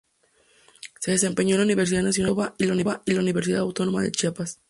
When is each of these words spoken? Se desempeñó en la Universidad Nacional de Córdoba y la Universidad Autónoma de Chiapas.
Se 0.99 1.11
desempeñó 1.11 1.51
en 1.53 1.59
la 1.59 1.65
Universidad 1.65 2.01
Nacional 2.01 2.31
de 2.57 2.67
Córdoba 2.67 3.03
y 3.05 3.13
la 3.13 3.19
Universidad 3.21 3.59
Autónoma 3.59 4.01
de 4.01 4.11
Chiapas. 4.11 4.59